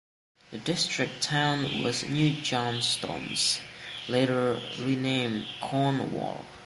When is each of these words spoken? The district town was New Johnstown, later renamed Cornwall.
The 0.49 0.57
district 0.57 1.21
town 1.21 1.83
was 1.83 2.09
New 2.09 2.31
Johnstown, 2.31 3.35
later 4.09 4.59
renamed 4.79 5.45
Cornwall. 5.61 6.43